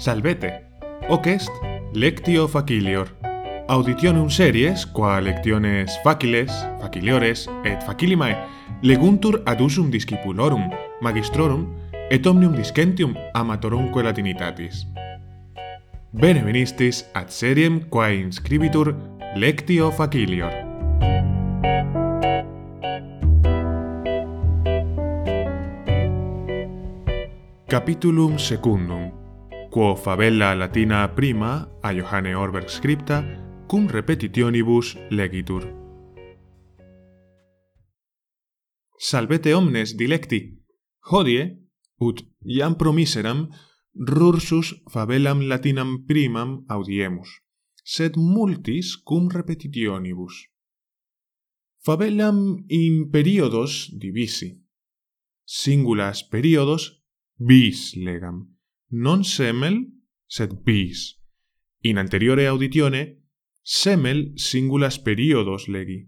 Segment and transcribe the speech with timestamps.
[0.00, 0.64] Salvete.
[1.08, 1.50] Hoc est
[1.92, 3.08] lectio facilior.
[3.68, 8.34] Auditionum series, qua lectiones faciles, faciliores et facilimae,
[8.82, 10.70] leguntur ad usum discipulorum,
[11.02, 11.68] magistrorum,
[12.10, 14.86] et omnium discentium amatorumque latinitatis.
[16.12, 18.96] Bene venistis ad seriem quae inscribitur
[19.36, 20.52] lectio facilior.
[27.68, 29.12] Capitulum secundum
[29.70, 33.22] quo favella latina prima a Johanne Orberg scripta
[33.68, 35.62] cum repetitionibus legitur.
[38.98, 40.58] Salvete omnes dilecti,
[40.98, 41.68] hodie,
[41.98, 43.46] ut iam promiseram,
[43.94, 47.30] rursus favellam latinam primam audiemus,
[47.90, 50.34] sed multis cum repetitionibus.
[51.82, 54.50] Fabellam in periodos divisi.
[55.44, 57.02] Singulas periodos
[57.36, 58.36] bis legam,
[58.90, 59.76] non semel,
[60.26, 61.18] sed bis.
[61.82, 63.24] In anteriore auditione,
[63.62, 66.04] semel singulas periodos legi.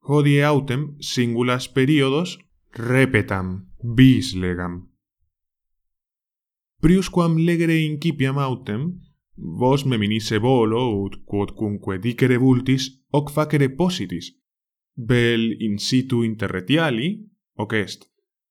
[0.00, 2.38] Hodie autem singulas periodos
[2.72, 4.88] repetam, bis legam.
[6.80, 9.09] Priusquam legere incipiam autem,
[9.42, 14.36] Vos me minisse volo, ut quodcunque dicere vultis, hoc facere positis.
[14.94, 18.04] Bel in situ interretiali, hoc est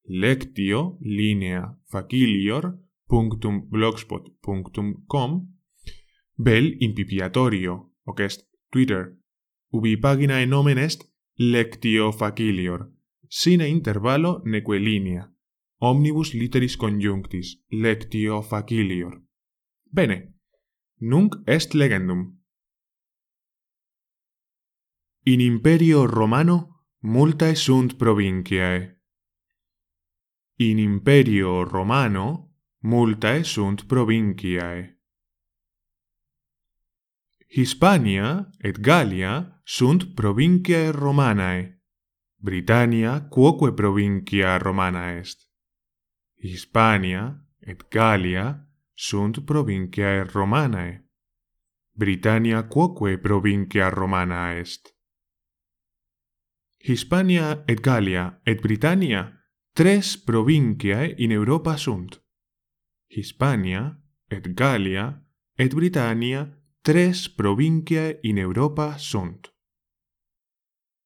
[0.09, 5.47] lectio linea facilior punctum blogspot.com
[6.35, 9.15] bel in pipiatorio, hoc est Twitter,
[9.71, 11.03] ubi pagina en nomen est
[11.35, 12.89] lectio facilior,
[13.27, 15.31] sine intervallo neque linea,
[15.77, 19.21] omnibus literis conjunctis, lectio facilior.
[19.83, 20.38] Bene,
[20.99, 22.37] nunc est legendum.
[25.25, 29.01] In imperio Romano multae sunt provinciae.
[30.55, 34.99] In imperio Romano multae sunt provinciae.
[37.47, 41.81] Hispania et Gallia sunt provinciae Romanae.
[42.35, 45.49] Britannia quoque provincia Romana est.
[46.35, 48.68] Hispania et Gallia
[49.01, 51.09] sunt provinciae Romanae.
[51.91, 54.95] Britannia quoque provincia Romana est.
[56.77, 62.21] Hispania et Gallia et Britannia tres provinciae in Europa sunt.
[63.07, 69.53] Hispania et Gallia et Britannia tres provinciae in Europa sunt.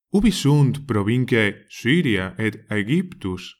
[0.09, 3.53] Ubi sunt provinciae Syria et Aegyptus?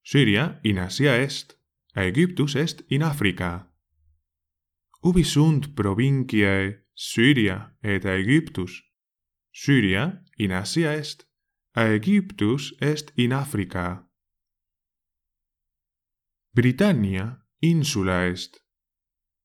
[0.00, 1.60] Syria in Asia est,
[1.94, 3.67] Aegyptus est in Africa
[5.00, 8.72] ubi sunt provinciae Syria et Aegyptus.
[9.50, 11.28] Syria in Asia est,
[11.70, 14.10] Aegyptus est in Africa.
[16.50, 18.66] Britannia insula est.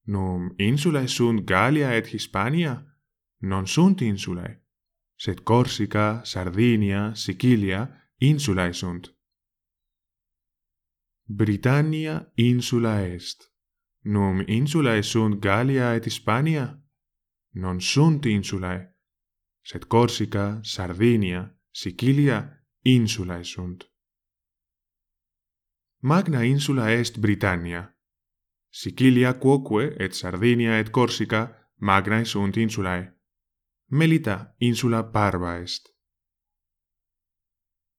[0.06, 2.86] Num insulae sunt Gallia et Hispania,
[3.38, 4.66] non sunt insulae,
[5.16, 9.16] sed Corsica, Sardinia, Sicilia insulae sunt.
[11.26, 13.53] Britannia insula est
[14.04, 16.84] num insulae sunt Gallia et Hispania?
[17.50, 19.00] Non sunt insulae,
[19.62, 23.92] sed Corsica, Sardinia, Sicilia insulae sunt.
[26.00, 27.98] Magna insula est Britannia.
[28.70, 33.22] Sicilia quoque et Sardinia et Corsica magnae sunt insulae.
[33.86, 35.96] Melita insula parva est.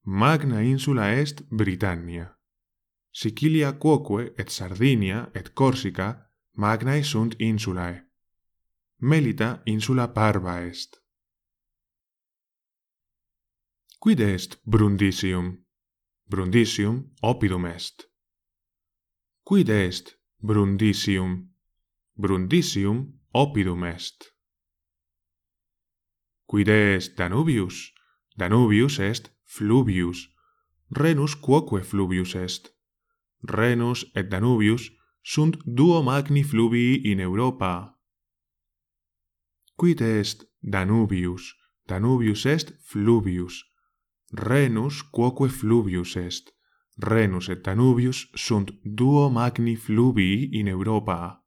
[0.00, 2.33] Magna insula est Britannia.
[3.16, 8.10] Sicilia quoque et Sardinia et Corsica magnae sunt insulae.
[8.98, 11.00] Melita insula parva est.
[14.00, 15.64] Quid est Brundisium?
[16.26, 18.10] Brundisium opidum est.
[19.44, 21.50] Quid est Brundisium?
[22.16, 24.34] Brundisium opidum est.
[26.46, 27.92] Quid est Danubius?
[28.36, 30.28] Danubius est fluvius.
[30.90, 32.73] Renus quoque fluvius est.
[33.48, 34.90] Renus et Danubius
[35.22, 38.00] sunt duo magni fluvii in Europa.
[39.76, 41.54] Quid est Danubius?
[41.86, 43.64] Danubius est fluvius.
[44.32, 46.52] Renus quoque fluvius est.
[46.96, 51.44] Renus et Danubius sunt duo magni fluvii in Europa.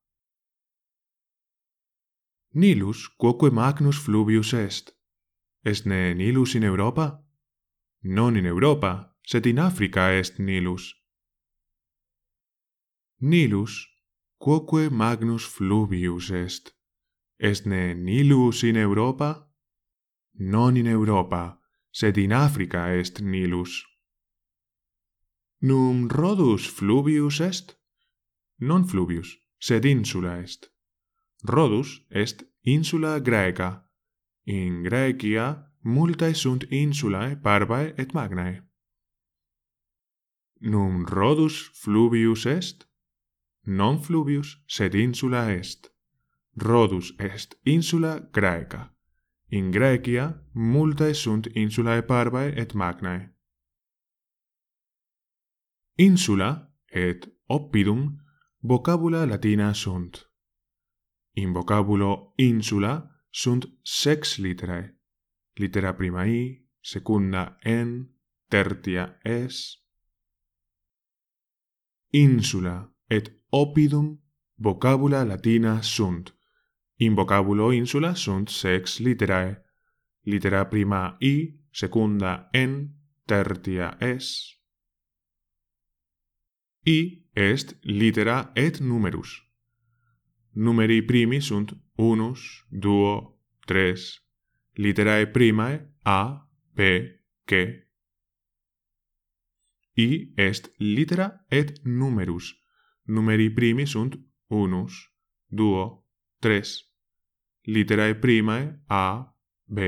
[2.53, 4.95] Nilus quoque magnus fluvius est.
[5.63, 7.23] Est ne Nilus in Europa?
[8.01, 10.96] Non in Europa, sed in Africa est Nilus.
[13.19, 13.87] Nilus,
[14.37, 16.75] quoque magnus fluvius est,
[17.39, 19.49] estne Nilus in Europa?
[20.33, 21.59] Non in Europa,
[21.89, 23.83] sed in Africa est Nilus.
[25.61, 27.75] Num Rodus fluvius est?
[28.59, 30.69] Non fluvius, sed insula est.
[31.43, 33.83] Rodus est insula Graeca.
[34.45, 38.61] In Graecia multae sunt insulae parvae et magnae.
[40.61, 42.86] Num Rodus fluvius est?
[43.67, 45.91] non fluvius, sed insula est.
[46.55, 48.95] Rodus est insula Graeca.
[49.49, 53.35] In Graecia multae sunt insulae parvae et magnae.
[55.97, 58.17] Insula et oppidum
[58.61, 60.31] vocabula latina sunt.
[61.33, 64.95] In vocabulo insula sunt sex literae.
[65.55, 68.15] Litera prima i, secunda en,
[68.49, 69.83] tertia es.
[72.11, 74.19] Insula et Oppidum
[74.57, 76.35] vocabula latina sunt.
[76.95, 79.63] In vocabulo insula sunt sex literae.
[80.23, 82.93] Litera prima i, secunda en,
[83.25, 84.59] tertia es.
[86.83, 89.41] I est litera et numerus.
[90.51, 94.23] Numeri primi sunt unus, duo, tres.
[94.73, 96.79] Literae primae a, p,
[97.45, 97.51] c.
[99.95, 102.66] I est litera et numerus
[103.07, 105.13] Numeri primi sunt unus,
[105.45, 106.05] duo,
[106.39, 106.83] tres.
[107.61, 109.79] Literae primae A, B,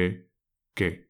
[0.73, 1.09] C.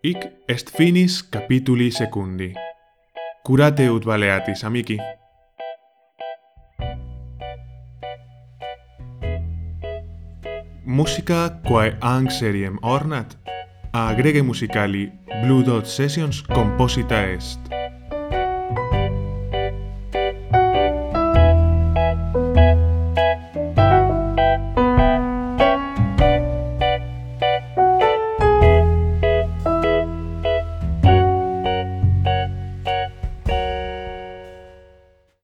[0.00, 0.16] Ic
[0.46, 2.52] est finis capituli secundi.
[3.42, 4.96] Curate ut valeatis, amici.
[10.84, 13.38] Musica quae ang seriem ornat,
[13.92, 15.12] a grege musicali
[15.44, 17.81] Blue Dot Sessions composita est.